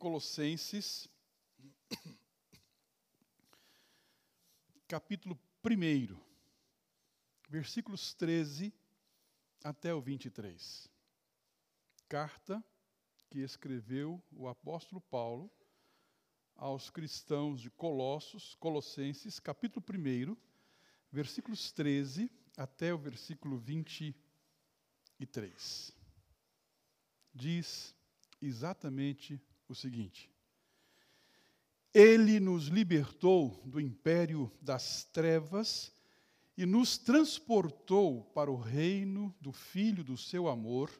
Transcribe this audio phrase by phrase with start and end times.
[0.00, 1.08] Colossenses,
[4.88, 6.18] capítulo 1,
[7.50, 8.72] versículos 13
[9.62, 10.88] até o 23.
[12.08, 12.64] Carta
[13.28, 15.52] que escreveu o apóstolo Paulo
[16.56, 20.34] aos cristãos de Colossos, Colossenses, capítulo 1,
[21.12, 25.94] versículos 13 até o versículo 23.
[27.34, 27.94] Diz
[28.40, 29.38] exatamente
[29.72, 30.30] o seguinte:
[31.94, 35.92] Ele nos libertou do império das trevas
[36.56, 40.90] e nos transportou para o reino do Filho do seu amor,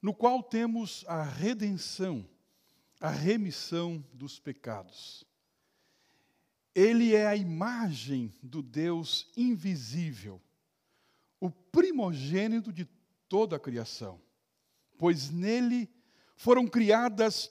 [0.00, 2.28] no qual temos a redenção,
[3.00, 5.24] a remissão dos pecados.
[6.74, 10.40] Ele é a imagem do Deus invisível,
[11.40, 12.88] o primogênito de
[13.28, 14.20] toda a criação,
[14.96, 15.88] pois nele
[16.36, 17.50] foram criadas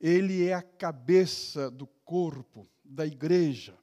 [0.00, 3.78] Ele é a cabeça do corpo, da igreja.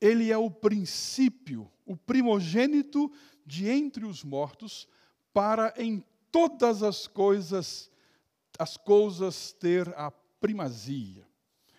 [0.00, 3.10] Ele é o princípio, o primogênito
[3.44, 4.88] de entre os mortos,
[5.32, 7.90] para em todas as coisas,
[8.58, 11.28] as coisas ter a primazia.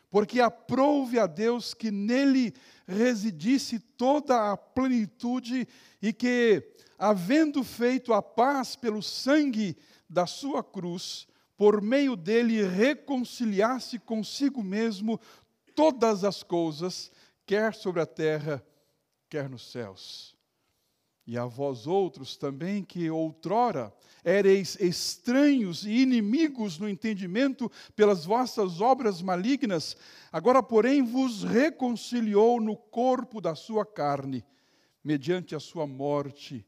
[0.10, 2.54] Porque aprouve a Deus que nele
[2.86, 5.66] residisse toda a plenitude
[6.02, 6.62] e que,
[7.00, 9.78] havendo feito a paz pelo sangue
[10.10, 11.28] da sua cruz,
[11.62, 15.22] por meio dele reconciliar-se consigo mesmo
[15.76, 17.12] todas as coisas,
[17.46, 18.66] quer sobre a terra,
[19.30, 20.36] quer nos céus.
[21.28, 23.94] E a vós outros também, que outrora
[24.26, 29.96] éreis estranhos e inimigos no entendimento pelas vossas obras malignas,
[30.32, 34.44] agora, porém, vos reconciliou no corpo da sua carne,
[35.04, 36.66] mediante a sua morte,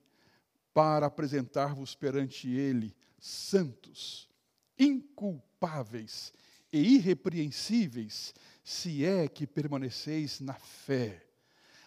[0.71, 4.31] para apresentar-vos perante ele santos
[4.83, 6.33] inculpáveis
[6.71, 8.33] e irrepreensíveis,
[8.63, 11.25] se é que permaneceis na fé.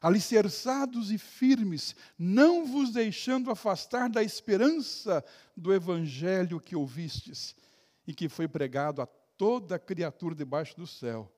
[0.00, 5.24] Alicerçados e firmes, não vos deixando afastar da esperança
[5.56, 7.56] do evangelho que ouvistes
[8.06, 11.32] e que foi pregado a toda criatura debaixo do céu,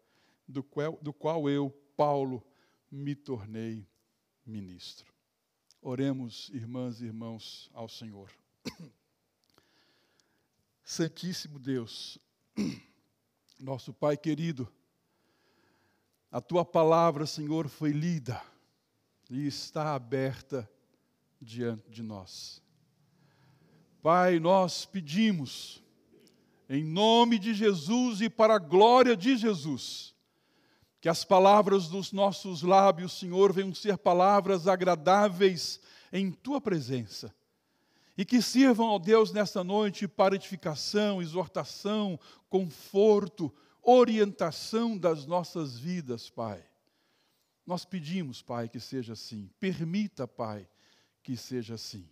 [0.47, 2.45] do qual, do qual eu, Paulo,
[2.91, 3.87] me tornei
[4.45, 5.13] ministro.
[5.81, 8.31] Oremos, irmãs e irmãos, ao Senhor.
[10.89, 12.19] Santíssimo Deus,
[13.61, 14.67] nosso Pai querido,
[16.33, 18.43] a tua palavra, Senhor, foi lida
[19.29, 20.67] e está aberta
[21.39, 22.63] diante de nós.
[24.03, 25.85] Pai, nós pedimos,
[26.71, 30.15] em nome de Jesus e para a glória de Jesus,
[31.03, 37.31] que as palavras dos nossos lábios, Senhor, venham ser palavras agradáveis em tua presença
[38.19, 42.19] e que sirvam ao Deus nesta noite para edificação, exortação,
[42.51, 46.69] conforto, orientação das nossas vidas, Pai.
[47.65, 49.49] Nós pedimos, Pai, que seja assim.
[49.61, 50.69] Permita, Pai,
[51.23, 52.11] que seja assim.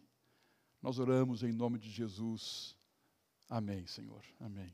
[0.80, 2.76] Nós oramos em nome de Jesus.
[3.48, 4.22] Amém, Senhor.
[4.38, 4.72] Amém.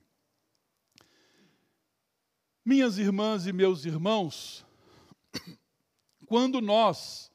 [2.62, 4.66] Minhas irmãs e meus irmãos,
[6.26, 7.32] quando nós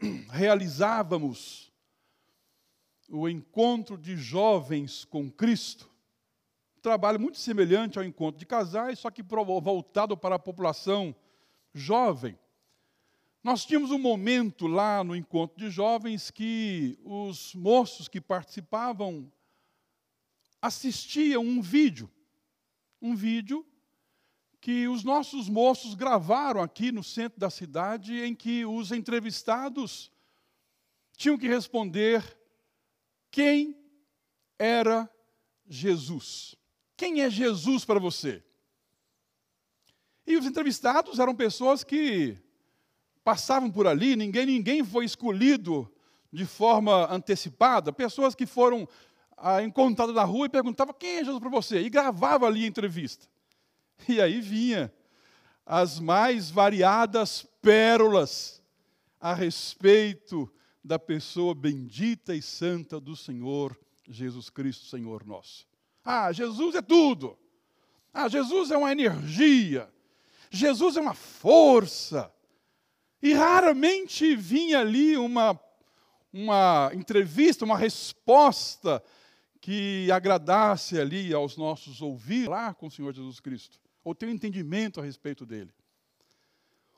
[0.30, 1.69] realizávamos
[3.10, 5.90] o encontro de jovens com Cristo.
[6.78, 11.14] Um trabalho muito semelhante ao encontro de casais, só que voltado para a população
[11.74, 12.38] jovem.
[13.42, 19.30] Nós tínhamos um momento lá no encontro de jovens que os moços que participavam
[20.62, 22.08] assistiam um vídeo.
[23.02, 23.66] Um vídeo
[24.60, 30.12] que os nossos moços gravaram aqui no centro da cidade, em que os entrevistados
[31.16, 32.39] tinham que responder
[33.30, 33.76] quem
[34.58, 35.08] era
[35.66, 36.54] Jesus.
[36.96, 38.42] Quem é Jesus para você?
[40.26, 42.36] E os entrevistados eram pessoas que
[43.24, 45.90] passavam por ali, ninguém, ninguém foi escolhido
[46.32, 48.88] de forma antecipada, pessoas que foram
[49.36, 52.68] ah, encontradas na rua e perguntavam quem é Jesus para você, e gravava ali a
[52.68, 53.26] entrevista.
[54.08, 54.92] E aí vinha
[55.64, 58.62] as mais variadas pérolas
[59.20, 60.50] a respeito
[60.82, 63.78] da pessoa bendita e santa do Senhor
[64.08, 65.66] Jesus Cristo, Senhor nosso.
[66.04, 67.38] Ah, Jesus é tudo.
[68.12, 69.88] Ah, Jesus é uma energia.
[70.50, 72.32] Jesus é uma força.
[73.22, 75.58] E raramente vinha ali uma,
[76.32, 79.02] uma entrevista, uma resposta
[79.60, 84.30] que agradasse ali aos nossos ouvidos lá com o Senhor Jesus Cristo, ou ter um
[84.30, 85.70] entendimento a respeito dele.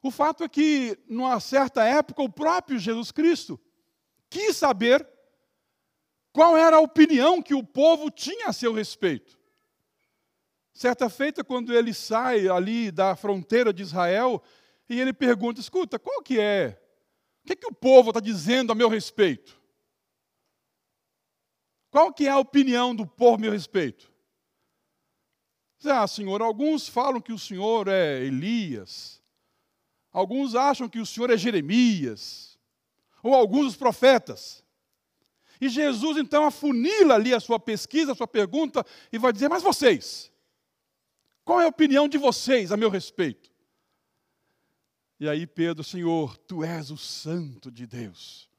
[0.01, 3.61] O fato é que, numa certa época, o próprio Jesus Cristo
[4.33, 5.07] quis saber
[6.33, 9.39] qual era a opinião que o povo tinha a seu respeito.
[10.73, 14.43] Certa feita, quando ele sai ali da fronteira de Israel,
[14.89, 16.81] e ele pergunta: escuta, qual que é?
[17.43, 19.61] O que, é que o povo está dizendo a meu respeito?
[21.91, 24.11] Qual que é a opinião do povo a meu respeito?
[25.85, 29.21] Ah, senhor, alguns falam que o senhor é Elias,
[30.11, 32.52] alguns acham que o senhor é Jeremias,
[33.23, 34.65] ou alguns os profetas.
[35.61, 39.63] E Jesus então afunila ali a sua pesquisa, a sua pergunta, e vai dizer: Mas
[39.63, 40.33] vocês,
[41.45, 43.51] qual é a opinião de vocês a meu respeito?
[45.21, 48.51] E aí Pedro, Senhor, tu és o santo de Deus.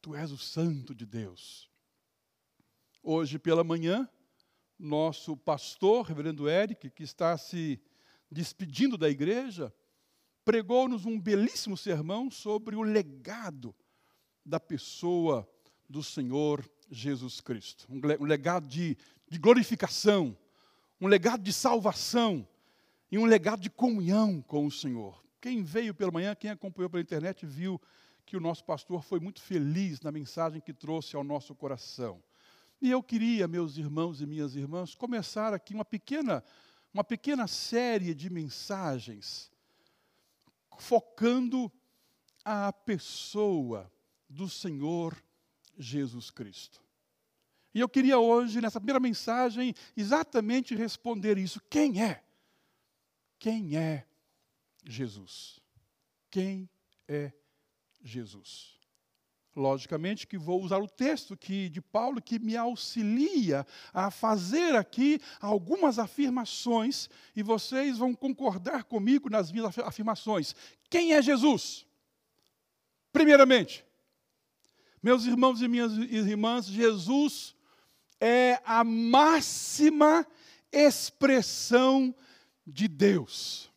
[0.00, 1.70] Tu és o santo de Deus.
[3.02, 4.08] Hoje pela manhã,
[4.78, 7.78] nosso pastor, reverendo Eric, que está se
[8.30, 9.72] despedindo da igreja,
[10.46, 13.74] pregou-nos um belíssimo sermão sobre o legado
[14.44, 15.46] da pessoa
[15.90, 17.84] do Senhor Jesus Cristo.
[17.90, 18.96] Um legado de,
[19.28, 20.38] de glorificação,
[21.00, 22.46] um legado de salvação
[23.10, 25.20] e um legado de comunhão com o Senhor.
[25.40, 27.82] Quem veio pela manhã, quem acompanhou pela internet, viu
[28.24, 32.22] que o nosso pastor foi muito feliz na mensagem que trouxe ao nosso coração.
[32.80, 36.44] E eu queria, meus irmãos e minhas irmãs, começar aqui uma pequena,
[36.94, 39.50] uma pequena série de mensagens
[40.78, 41.70] focando
[42.44, 43.92] a pessoa
[44.28, 45.16] do Senhor
[45.76, 46.82] Jesus Cristo.
[47.74, 51.60] E eu queria hoje, nessa primeira mensagem, exatamente responder isso.
[51.68, 52.24] Quem é?
[53.38, 54.06] Quem é
[54.84, 55.60] Jesus.
[56.30, 56.70] Quem
[57.06, 57.32] é
[58.00, 58.75] Jesus?
[59.56, 65.18] Logicamente que vou usar o texto que, de Paulo que me auxilia a fazer aqui
[65.40, 70.54] algumas afirmações e vocês vão concordar comigo nas minhas afirmações.
[70.90, 71.86] Quem é Jesus?
[73.10, 73.82] Primeiramente,
[75.02, 77.56] meus irmãos e minhas irmãs, Jesus
[78.20, 80.26] é a máxima
[80.70, 82.14] expressão
[82.66, 83.70] de Deus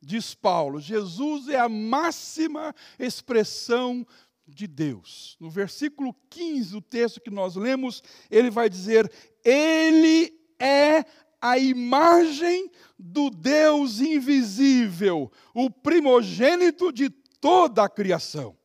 [0.00, 4.27] diz Paulo, Jesus é a máxima expressão de
[4.66, 5.36] Deus.
[5.38, 9.10] No versículo 15, o texto que nós lemos, ele vai dizer:
[9.44, 11.04] Ele é
[11.40, 18.56] a imagem do Deus invisível, o primogênito de toda a criação.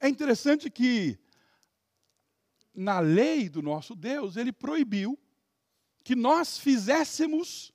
[0.00, 1.18] É interessante que,
[2.74, 5.18] na lei do nosso Deus, ele proibiu
[6.02, 7.72] que nós fizéssemos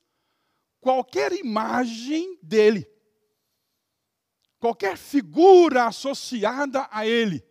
[0.81, 2.87] qualquer imagem dele,
[4.59, 7.43] qualquer figura associada a ele.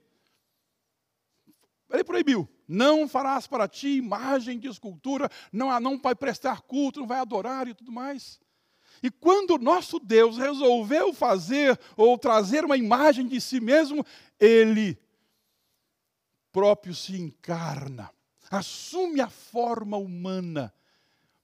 [1.91, 2.49] Ele proibiu.
[2.69, 7.69] Não farás para ti imagem de escultura, não, não vai prestar culto, não vai adorar
[7.69, 8.41] e tudo mais.
[9.03, 14.05] E quando o nosso Deus resolveu fazer ou trazer uma imagem de si mesmo,
[14.41, 14.99] ele
[16.51, 18.11] próprio se encarna,
[18.51, 20.75] assume a forma humana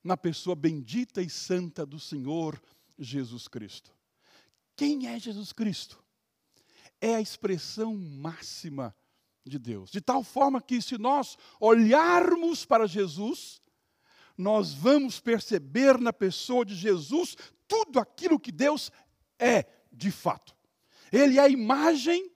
[0.03, 2.61] na pessoa bendita e santa do Senhor
[2.99, 3.93] Jesus Cristo.
[4.83, 6.03] Quem é Jesus Cristo?
[7.01, 8.93] É a expressão máxima
[9.45, 9.93] de Deus.
[9.93, 13.63] De tal forma que, se nós olharmos para Jesus,
[14.37, 17.37] nós vamos perceber na pessoa de Jesus
[17.69, 18.91] tudo aquilo que Deus
[19.39, 20.53] é de fato.
[21.13, 22.29] Ele é a imagem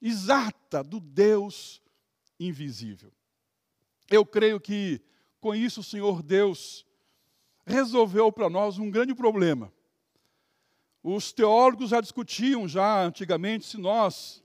[0.00, 1.82] exata do Deus
[2.38, 3.12] invisível.
[4.08, 5.02] Eu creio que
[5.40, 6.86] com isso, o Senhor Deus
[7.66, 9.74] resolveu para nós um grande problema.
[11.08, 14.42] Os teólogos já discutiam já antigamente se nós,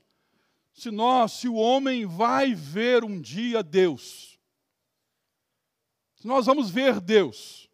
[0.72, 4.38] se nós, se o homem vai ver um dia Deus.
[6.14, 7.68] Se nós vamos ver Deus.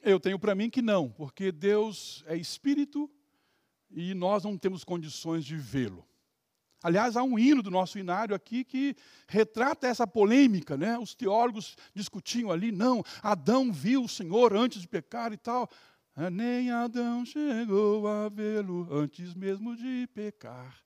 [0.00, 3.10] Eu tenho para mim que não, porque Deus é espírito
[3.90, 6.08] e nós não temos condições de vê-lo.
[6.82, 8.96] Aliás, há um hino do nosso inário aqui que
[9.26, 10.98] retrata essa polêmica, né?
[10.98, 15.68] Os teólogos discutiam ali, não, Adão viu o Senhor antes de pecar e tal.
[16.20, 20.76] Ah, nem Adão chegou a vê-lo antes mesmo de pecar.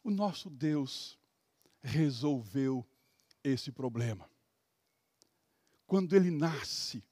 [0.00, 1.18] O nosso Deus
[1.82, 2.86] resolveu
[3.42, 4.30] esse problema.
[5.88, 7.02] Quando ele nasce,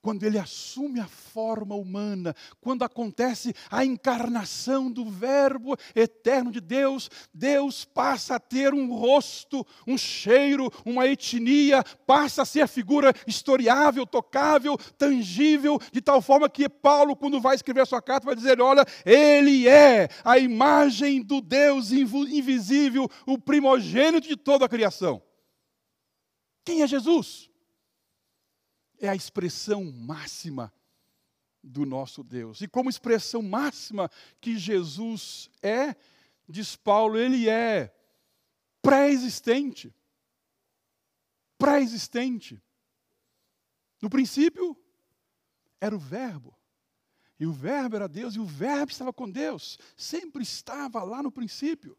[0.00, 7.10] quando ele assume a forma humana, quando acontece a encarnação do Verbo eterno de Deus,
[7.34, 14.06] Deus passa a ter um rosto, um cheiro, uma etnia, passa a ser figura historiável,
[14.06, 18.60] tocável, tangível, de tal forma que Paulo, quando vai escrever a sua carta, vai dizer:
[18.60, 25.20] olha, ele é a imagem do Deus invisível, o primogênito de toda a criação.
[26.64, 27.50] Quem é Jesus?
[29.00, 30.72] É a expressão máxima
[31.62, 32.60] do nosso Deus.
[32.60, 34.10] E como expressão máxima
[34.40, 35.96] que Jesus é,
[36.48, 37.94] diz Paulo, ele é
[38.80, 39.94] pré-existente.
[41.58, 42.62] Pré-existente.
[44.00, 44.76] No princípio,
[45.80, 46.56] era o Verbo.
[47.38, 49.78] E o Verbo era Deus, e o Verbo estava com Deus.
[49.96, 51.98] Sempre estava lá no princípio.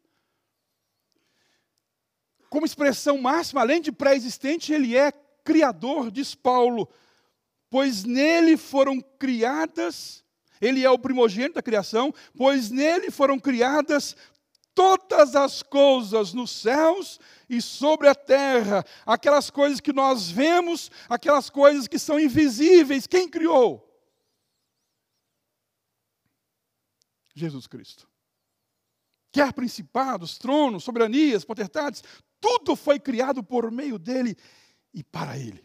[2.50, 5.12] Como expressão máxima, além de pré-existente, ele é
[5.48, 6.90] Criador, diz Paulo,
[7.70, 10.22] pois nele foram criadas,
[10.60, 14.14] ele é o primogênito da criação, pois nele foram criadas
[14.76, 17.18] todas as coisas nos céus
[17.50, 23.30] e sobre a terra, aquelas coisas que nós vemos, aquelas coisas que são invisíveis, quem
[23.30, 23.82] criou?
[27.34, 28.06] Jesus Cristo.
[29.32, 32.04] Quer principados, tronos, soberanias, potestades,
[32.38, 34.36] tudo foi criado por meio dele
[34.98, 35.64] e para Ele.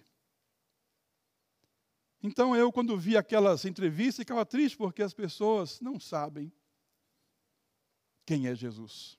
[2.23, 6.53] Então eu, quando vi aquelas entrevistas, ficava triste porque as pessoas não sabem
[8.27, 9.19] quem é Jesus.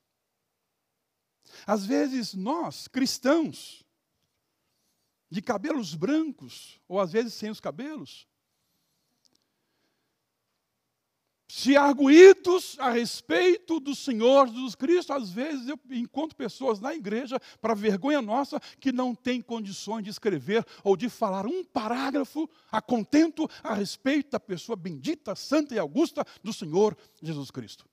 [1.65, 3.83] Às vezes nós, cristãos,
[5.31, 8.27] de cabelos brancos, ou às vezes sem os cabelos,
[11.55, 17.39] se arguidos a respeito do Senhor Jesus Cristo, às vezes eu encontro pessoas na igreja,
[17.61, 22.81] para vergonha nossa, que não têm condições de escrever ou de falar um parágrafo a
[22.81, 27.87] contento a respeito da pessoa bendita, santa e augusta do Senhor Jesus Cristo.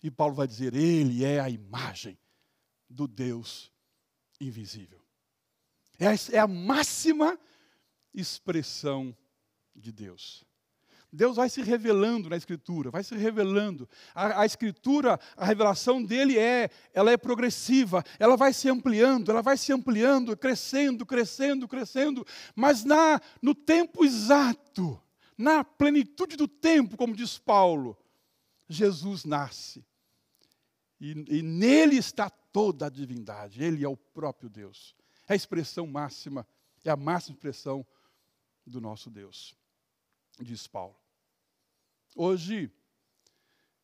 [0.00, 2.16] E Paulo vai dizer: Ele é a imagem
[2.88, 3.72] do Deus
[4.40, 5.04] invisível.
[5.98, 7.36] É a, é a máxima
[8.14, 9.16] expressão
[9.74, 10.46] de Deus.
[11.12, 13.88] Deus vai se revelando na Escritura, vai se revelando.
[14.14, 19.42] A, a, Escritura, a revelação dele é, ela é progressiva, ela vai se ampliando, ela
[19.42, 25.00] vai se ampliando, crescendo, crescendo, crescendo, mas na, no tempo exato,
[25.38, 27.96] na plenitude do tempo, como diz Paulo,
[28.68, 29.84] Jesus nasce.
[31.00, 34.94] E, e nele está toda a divindade, ele é o próprio Deus.
[35.28, 36.46] É a expressão máxima,
[36.84, 37.86] é a máxima expressão
[38.66, 39.54] do nosso Deus
[40.44, 40.96] diz Paulo.
[42.14, 42.72] Hoje,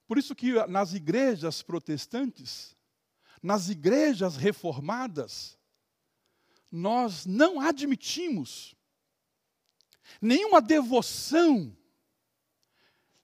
[0.07, 2.77] por isso que nas igrejas protestantes,
[3.43, 5.59] nas igrejas reformadas,
[6.71, 8.75] nós não admitimos
[10.21, 11.77] nenhuma devoção,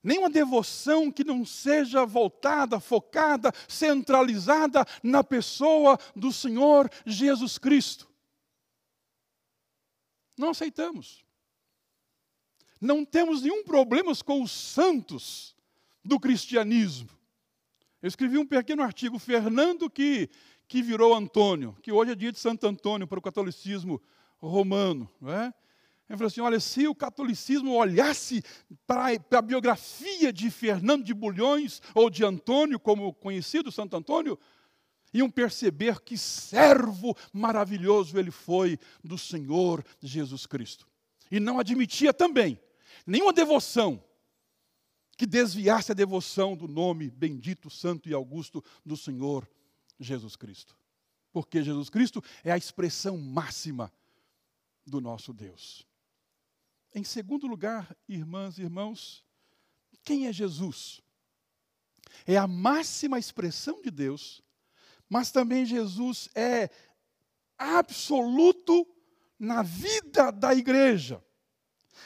[0.02, 8.08] nenhuma devoção que não seja voltada, focada, centralizada na pessoa do Senhor Jesus Cristo.
[10.36, 11.27] Não aceitamos.
[12.80, 15.56] Não temos nenhum problema com os santos
[16.04, 17.08] do cristianismo.
[18.00, 20.30] Eu escrevi um pequeno artigo, Fernando que,
[20.68, 24.00] que virou Antônio, que hoje é dia de Santo Antônio para o catolicismo
[24.38, 25.10] romano.
[25.20, 25.52] Não é?
[26.08, 28.42] Ele falou assim: olha, se o catolicismo olhasse
[28.86, 34.38] para a biografia de Fernando de Bulhões, ou de Antônio, como conhecido Santo Antônio,
[35.12, 40.86] iam perceber que servo maravilhoso ele foi do Senhor Jesus Cristo.
[41.30, 42.58] E não admitia também
[43.08, 44.04] nenhuma devoção
[45.16, 49.48] que desviasse a devoção do nome bendito, santo e augusto do Senhor
[49.98, 50.76] Jesus Cristo.
[51.32, 53.92] Porque Jesus Cristo é a expressão máxima
[54.86, 55.86] do nosso Deus.
[56.94, 59.24] Em segundo lugar, irmãs e irmãos,
[60.04, 61.00] quem é Jesus?
[62.26, 64.42] É a máxima expressão de Deus,
[65.08, 66.70] mas também Jesus é
[67.56, 68.86] absoluto
[69.38, 71.22] na vida da igreja.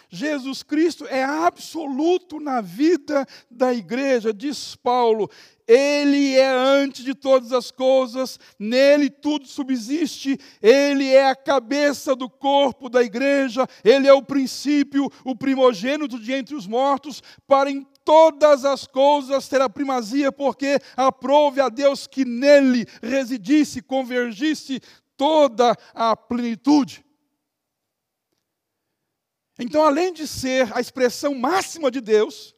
[0.09, 5.31] Jesus Cristo é absoluto na vida da igreja, diz Paulo.
[5.67, 12.29] Ele é antes de todas as coisas, nele tudo subsiste, ele é a cabeça do
[12.29, 17.87] corpo da igreja, ele é o princípio, o primogênito de entre os mortos, para em
[18.05, 24.81] todas as coisas ter a primazia, porque aprove a Deus que nele residisse, convergisse
[25.17, 27.05] toda a plenitude.
[29.63, 32.53] Então, além de ser a expressão máxima de Deus,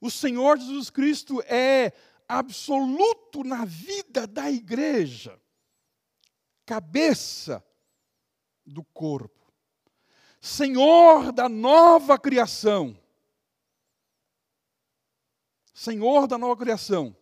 [0.00, 1.92] o Senhor Jesus Cristo é
[2.26, 5.38] absoluto na vida da igreja,
[6.64, 7.62] cabeça
[8.64, 9.52] do corpo.
[10.40, 12.98] Senhor da nova criação.
[15.74, 17.14] Senhor da nova criação.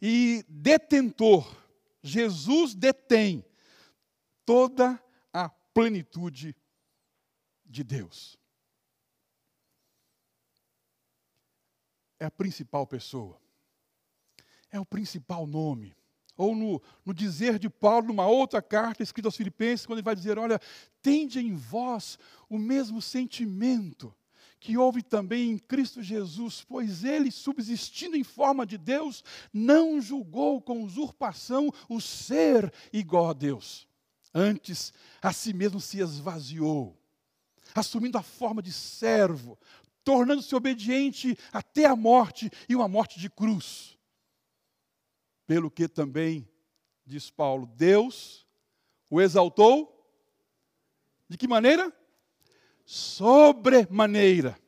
[0.00, 1.44] E detentor.
[2.02, 3.44] Jesus detém
[4.44, 6.54] toda a plenitude
[7.76, 8.38] de Deus.
[12.18, 13.38] É a principal pessoa.
[14.70, 15.94] É o principal nome
[16.36, 20.14] ou no, no, dizer de Paulo, numa outra carta escrita aos Filipenses, quando ele vai
[20.14, 20.60] dizer: Olha,
[21.00, 22.18] tende em vós
[22.48, 24.14] o mesmo sentimento
[24.60, 30.60] que houve também em Cristo Jesus, pois ele, subsistindo em forma de Deus, não julgou
[30.60, 33.86] com usurpação o ser igual a Deus.
[34.34, 34.92] Antes,
[35.22, 36.98] a si mesmo se esvaziou,
[37.80, 39.58] assumindo a forma de servo,
[40.04, 43.96] tornando-se obediente até a morte e uma morte de cruz
[45.46, 46.48] pelo que também,
[47.04, 48.44] diz Paulo, Deus
[49.08, 49.92] o exaltou.
[51.28, 51.92] De que maneira?
[52.84, 54.58] Sobremaneira.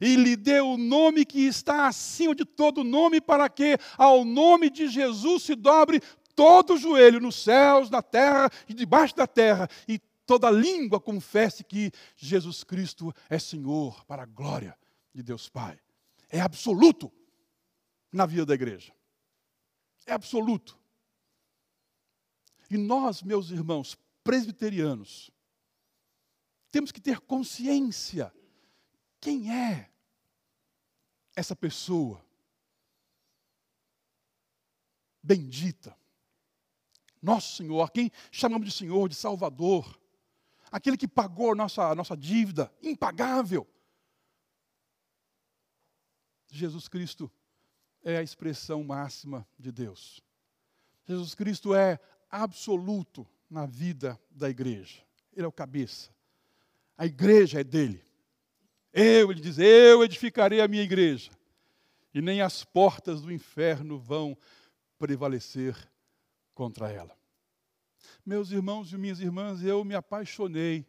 [0.00, 4.70] E lhe deu o nome que está acima de todo nome, para que ao nome
[4.70, 6.00] de Jesus se dobre
[6.36, 9.98] todo o joelho, nos céus, na terra e debaixo da terra, e
[10.28, 14.78] toda língua confesse que Jesus Cristo é Senhor, para a glória
[15.12, 15.80] de Deus Pai.
[16.28, 17.10] É absoluto
[18.12, 18.92] na vida da igreja
[20.10, 20.78] é absoluto.
[22.70, 25.30] E nós, meus irmãos presbiterianos,
[26.70, 28.32] temos que ter consciência
[29.20, 29.90] quem é
[31.34, 32.24] essa pessoa
[35.22, 35.96] bendita.
[37.20, 39.98] Nosso Senhor, quem chamamos de Senhor, de Salvador,
[40.70, 43.66] aquele que pagou a nossa, nossa dívida impagável.
[46.50, 47.30] Jesus Cristo
[48.02, 50.22] é a expressão máxima de Deus.
[51.04, 51.98] Jesus Cristo é
[52.30, 55.02] absoluto na vida da igreja.
[55.32, 56.14] Ele é o cabeça.
[56.96, 58.04] A igreja é dele.
[58.92, 61.30] Eu, ele diz, eu edificarei a minha igreja.
[62.12, 64.36] E nem as portas do inferno vão
[64.98, 65.76] prevalecer
[66.54, 67.17] contra ela.
[68.28, 70.86] Meus irmãos e minhas irmãs, eu me apaixonei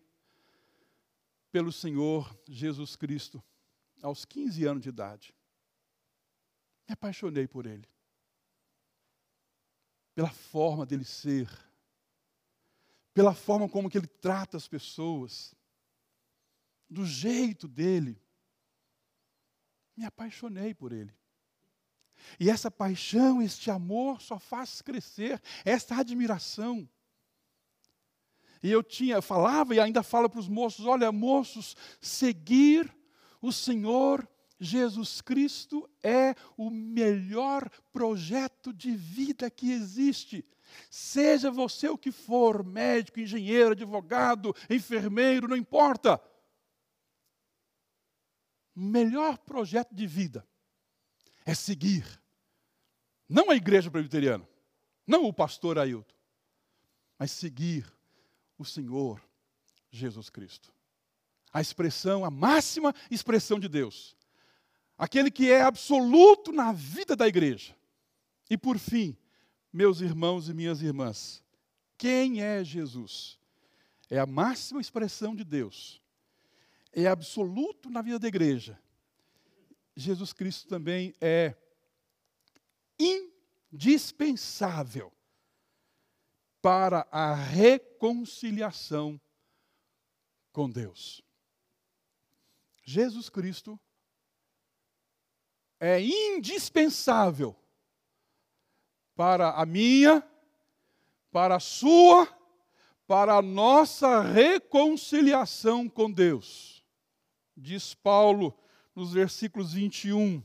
[1.53, 3.41] pelo Senhor Jesus Cristo
[4.01, 5.34] aos 15 anos de idade.
[6.86, 7.88] Me apaixonei por ele.
[10.13, 11.49] Pela forma dele ser.
[13.13, 15.56] Pela forma como que ele trata as pessoas.
[16.89, 18.21] Do jeito dele.
[19.95, 21.15] Me apaixonei por ele.
[22.38, 26.86] E essa paixão, este amor só faz crescer esta admiração.
[28.62, 32.93] E eu tinha, falava e ainda falo para os moços: olha, moços, seguir
[33.41, 34.28] o Senhor
[34.60, 40.45] Jesus Cristo é o melhor projeto de vida que existe.
[40.89, 46.22] Seja você o que for, médico, engenheiro, advogado, enfermeiro, não importa.
[48.76, 50.48] O melhor projeto de vida
[51.45, 52.22] é seguir.
[53.28, 54.48] Não a igreja presbiteriana,
[55.08, 56.15] não o pastor Ailton,
[57.17, 57.86] mas seguir
[58.60, 59.19] o Senhor
[59.89, 60.72] Jesus Cristo.
[61.52, 64.15] A expressão, a máxima expressão de Deus
[65.00, 67.74] aquele que é absoluto na vida da igreja.
[68.50, 69.15] E por fim,
[69.72, 71.41] meus irmãos e minhas irmãs,
[71.98, 73.39] quem é Jesus?
[74.10, 76.02] É a máxima expressão de Deus.
[76.91, 78.78] É absoluto na vida da igreja.
[79.95, 81.56] Jesus Cristo também é
[83.72, 85.13] indispensável
[86.62, 89.19] para a reconciliação
[90.52, 91.22] com Deus.
[92.84, 93.80] Jesus Cristo
[95.80, 97.56] é indispensável
[99.15, 100.28] para a minha,
[101.32, 102.28] para a sua,
[103.08, 106.84] para a nossa reconciliação com Deus.
[107.56, 108.58] Diz Paulo
[108.95, 110.43] nos versículos 21.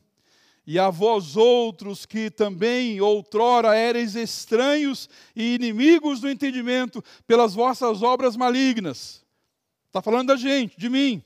[0.67, 8.03] E a vós outros que também outrora eres estranhos e inimigos do entendimento pelas vossas
[8.03, 9.23] obras malignas.
[9.87, 11.23] Está falando da gente, de mim.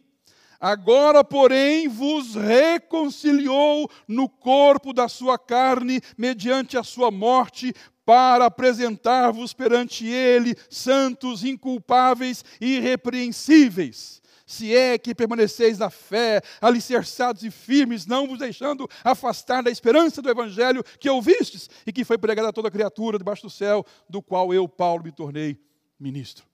[0.61, 7.72] Agora, porém, vos reconciliou no corpo da sua carne, mediante a sua morte,
[8.05, 14.20] para apresentar-vos perante Ele santos, inculpáveis e irrepreensíveis.
[14.48, 20.22] Se é que permaneceis na fé, alicerçados e firmes, não vos deixando afastar da esperança
[20.22, 24.22] do Evangelho que ouvistes e que foi pregado a toda criatura debaixo do céu, do
[24.22, 25.61] qual eu, Paulo, me tornei
[26.00, 26.46] ministro.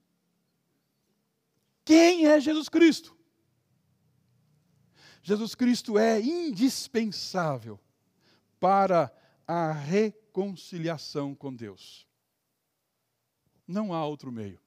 [1.85, 3.17] Quem é Jesus Cristo?
[5.23, 7.79] Jesus Cristo é indispensável
[8.59, 9.09] para
[9.47, 12.09] a reconciliação com Deus.
[13.69, 14.61] Não há outro meio.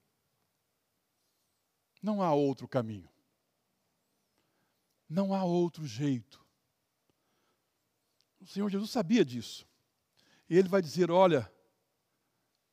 [2.01, 3.09] Não há outro caminho.
[5.09, 6.45] Não há outro jeito.
[8.39, 9.67] O Senhor Jesus sabia disso.
[10.49, 11.51] E ele vai dizer: olha,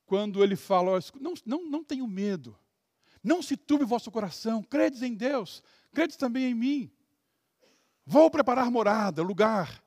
[0.05, 2.57] quando ele fala, não, não, não tenho medo,
[3.23, 6.91] não se turbe vosso coração, credes em Deus, credes também em mim.
[8.05, 9.83] Vou preparar morada, lugar.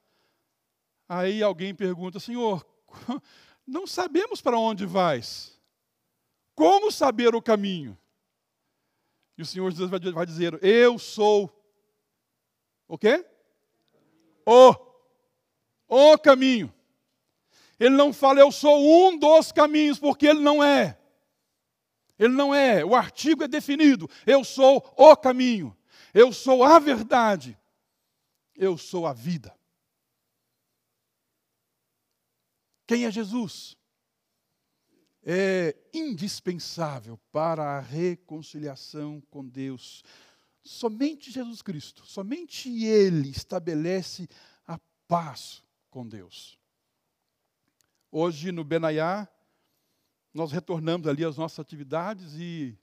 [1.09, 2.67] Aí alguém pergunta, Senhor,
[3.67, 5.59] não sabemos para onde vais.
[6.55, 7.97] Como saber o caminho?
[9.37, 11.58] E o Senhor Jesus vai dizer, eu sou
[12.89, 13.25] o quê?
[14.47, 14.75] O,
[15.89, 16.73] o caminho.
[17.79, 20.99] Ele não fala, eu sou um dos caminhos, porque ele não é.
[22.19, 22.85] Ele não é.
[22.85, 24.11] O artigo é definido.
[24.27, 25.77] Eu sou o caminho.
[26.13, 27.57] Eu sou a verdade.
[28.57, 29.57] Eu sou a vida.
[32.87, 33.77] Quem é Jesus?
[35.23, 40.03] É indispensável para a reconciliação com Deus.
[40.69, 44.29] Somente Jesus Cristo, somente Ele estabelece
[44.67, 44.79] a
[45.09, 46.59] paz com Deus.
[48.13, 49.27] Hoje no Benaiá,
[50.35, 52.79] nós retornamos ali às nossas atividades e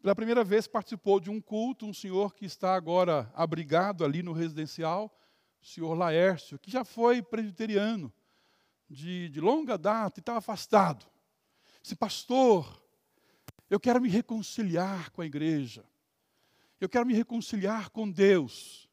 [0.00, 4.32] pela primeira vez participou de um culto um senhor que está agora abrigado ali no
[4.32, 5.14] residencial,
[5.60, 8.10] o senhor Laércio, que já foi presbiteriano
[8.88, 11.04] de, de longa data e estava afastado.
[11.82, 12.82] Disse, pastor,
[13.68, 15.84] eu quero me reconciliar com a igreja.
[16.84, 18.86] Eu quero me reconciliar com Deus.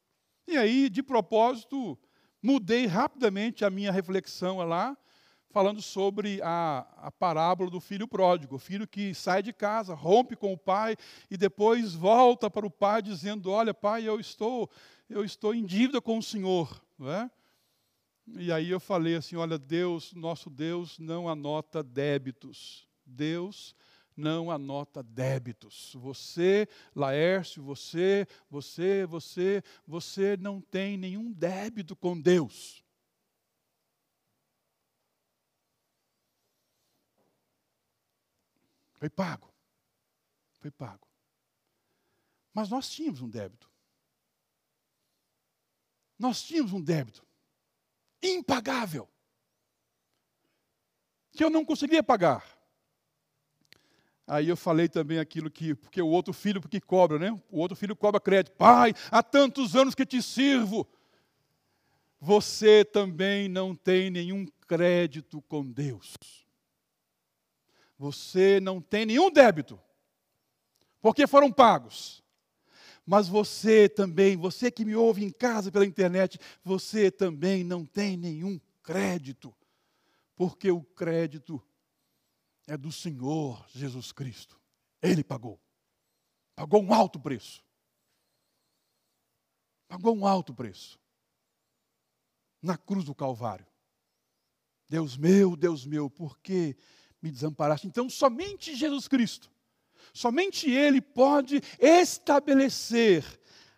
[0.47, 1.99] E aí, de propósito,
[2.41, 4.97] mudei rapidamente a minha reflexão lá,
[5.49, 10.37] falando sobre a, a parábola do filho pródigo, o filho que sai de casa, rompe
[10.37, 10.95] com o pai
[11.29, 14.69] e depois volta para o pai dizendo: Olha, pai, eu estou,
[15.09, 16.81] eu estou em dívida com o Senhor.
[16.97, 17.29] Não é?
[18.37, 22.87] E aí eu falei assim: olha, Deus, nosso Deus não anota débitos.
[23.05, 23.75] Deus
[24.21, 25.93] não anota débitos.
[25.95, 32.81] Você, Laércio, você, você, você, você não tem nenhum débito com Deus.
[38.93, 39.51] Foi pago.
[40.59, 41.07] Foi pago.
[42.53, 43.69] Mas nós tínhamos um débito.
[46.19, 47.25] Nós tínhamos um débito
[48.21, 49.09] impagável,
[51.31, 52.60] que eu não conseguia pagar.
[54.31, 57.37] Aí eu falei também aquilo que, porque o outro filho, porque cobra, né?
[57.49, 58.55] O outro filho cobra crédito.
[58.55, 60.87] Pai, há tantos anos que te sirvo.
[62.17, 66.15] Você também não tem nenhum crédito com Deus.
[67.97, 69.77] Você não tem nenhum débito,
[71.01, 72.23] porque foram pagos.
[73.05, 78.15] Mas você também, você que me ouve em casa pela internet, você também não tem
[78.15, 79.53] nenhum crédito,
[80.37, 81.61] porque o crédito
[82.71, 84.59] é do Senhor Jesus Cristo.
[85.01, 85.59] Ele pagou.
[86.55, 87.63] Pagou um alto preço.
[89.87, 90.99] Pagou um alto preço.
[92.61, 93.67] Na cruz do Calvário.
[94.87, 96.77] Deus meu, Deus meu, por que
[97.21, 97.87] me desamparaste?
[97.87, 99.51] Então, somente Jesus Cristo
[100.13, 103.23] Somente Ele pode estabelecer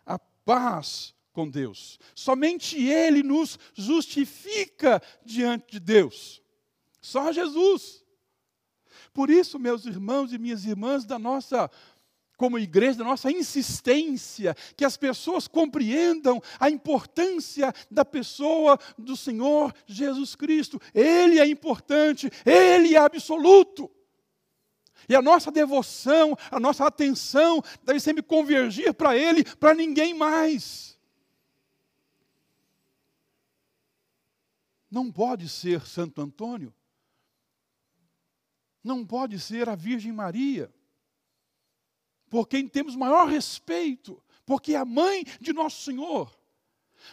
[0.04, 1.98] a paz com Deus.
[2.14, 6.42] Somente Ele nos justifica diante de Deus.
[7.00, 8.03] Só Jesus.
[9.14, 11.70] Por isso, meus irmãos e minhas irmãs, da nossa
[12.36, 19.72] como igreja, da nossa insistência, que as pessoas compreendam a importância da pessoa do Senhor
[19.86, 20.80] Jesus Cristo.
[20.92, 23.88] Ele é importante, ele é absoluto.
[25.08, 30.98] E a nossa devoção, a nossa atenção deve sempre convergir para Ele, para ninguém mais.
[34.90, 36.74] Não pode ser Santo Antônio.
[38.84, 40.72] Não pode ser a Virgem Maria.
[42.28, 46.38] Por quem temos maior respeito, porque é a mãe de nosso Senhor.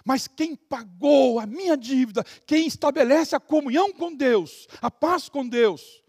[0.05, 5.47] Mas quem pagou a minha dívida, quem estabelece a comunhão com Deus, a paz com
[5.47, 6.03] Deus,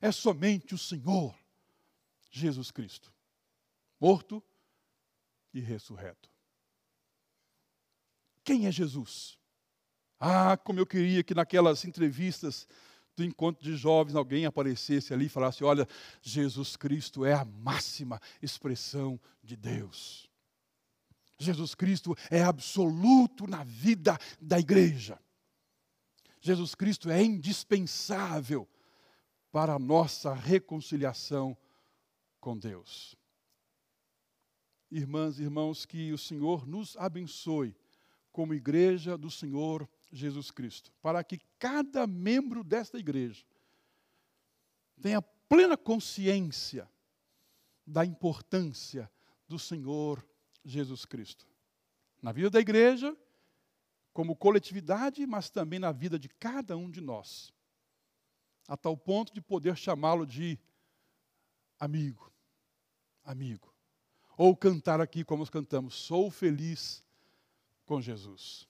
[0.00, 1.34] é somente o Senhor
[2.30, 3.12] Jesus Cristo,
[3.98, 4.42] morto
[5.52, 6.30] e ressurreto.
[8.44, 9.38] Quem é Jesus?
[10.20, 12.68] Ah, como eu queria que naquelas entrevistas
[13.16, 15.88] do encontro de jovens alguém aparecesse ali e falasse: Olha,
[16.20, 20.30] Jesus Cristo é a máxima expressão de Deus.
[21.38, 25.18] Jesus Cristo é absoluto na vida da igreja.
[26.40, 28.68] Jesus Cristo é indispensável
[29.50, 31.56] para a nossa reconciliação
[32.40, 33.16] com Deus.
[34.90, 37.74] Irmãs e irmãos, que o Senhor nos abençoe
[38.30, 43.44] como igreja do Senhor Jesus Cristo, para que cada membro desta igreja
[45.00, 46.88] tenha plena consciência
[47.86, 49.10] da importância
[49.48, 50.26] do Senhor
[50.64, 51.46] Jesus Cristo.
[52.20, 53.16] Na vida da igreja,
[54.12, 57.52] como coletividade, mas também na vida de cada um de nós.
[58.66, 60.58] A tal ponto de poder chamá-lo de
[61.78, 62.32] amigo.
[63.22, 63.72] Amigo.
[64.36, 67.04] Ou cantar aqui como nós cantamos: Sou feliz
[67.84, 68.68] com Jesus.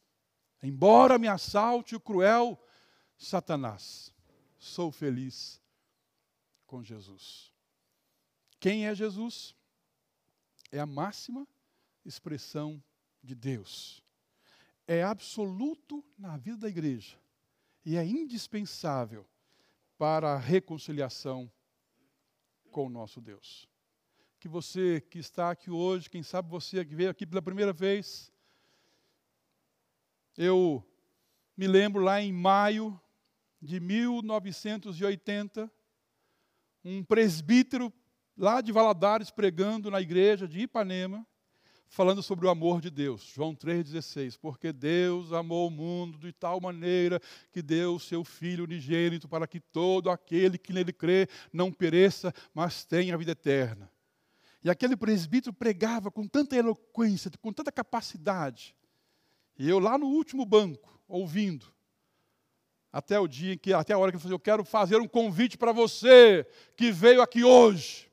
[0.63, 2.61] Embora me assalte o cruel
[3.17, 4.13] Satanás,
[4.59, 5.61] sou feliz
[6.67, 7.53] com Jesus.
[8.59, 9.55] Quem é Jesus?
[10.71, 11.47] É a máxima
[12.05, 12.83] expressão
[13.23, 14.03] de Deus.
[14.87, 17.19] É absoluto na vida da igreja
[17.85, 19.27] e é indispensável
[19.97, 21.51] para a reconciliação
[22.71, 23.69] com o nosso Deus.
[24.39, 28.33] Que você que está aqui hoje, quem sabe você que veio aqui pela primeira vez,
[30.37, 30.85] eu
[31.57, 33.01] me lembro lá em maio
[33.61, 35.71] de 1980,
[36.85, 37.93] um presbítero
[38.37, 41.27] lá de Valadares pregando na igreja de Ipanema,
[41.89, 43.33] falando sobre o amor de Deus.
[43.35, 44.37] João 3,16.
[44.39, 47.21] Porque Deus amou o mundo de tal maneira
[47.51, 52.33] que deu o seu Filho unigênito para que todo aquele que nele crê não pereça,
[52.53, 53.91] mas tenha a vida eterna.
[54.63, 58.75] E aquele presbítero pregava com tanta eloquência, com tanta capacidade.
[59.59, 61.67] E eu lá no último banco, ouvindo.
[62.93, 65.09] Até o dia em que, até a hora que ele falou, eu quero fazer um
[65.09, 68.11] convite para você que veio aqui hoje.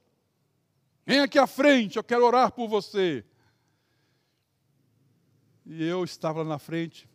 [1.05, 3.25] Vem aqui à frente, eu quero orar por você.
[5.65, 7.09] E eu estava lá na frente,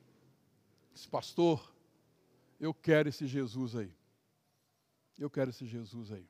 [0.93, 1.75] disse, pastor,
[2.59, 3.93] eu quero esse Jesus aí.
[5.19, 6.27] Eu quero esse Jesus aí.